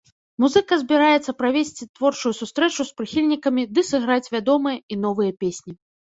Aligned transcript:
Музыка 0.43 0.77
збіраецца 0.83 1.35
правесці 1.41 1.87
творчую 1.99 2.31
сустрэчу 2.39 2.87
з 2.89 2.97
прыхільнікамі 3.03 3.67
ды 3.75 3.85
сыграць 3.93 4.31
вядомыя 4.39 4.77
і 4.97 5.01
новыя 5.05 5.31
песні. 5.47 5.73